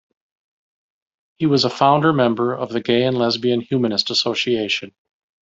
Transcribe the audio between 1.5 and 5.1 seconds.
a founder member of the Gay and Lesbian Humanist Association.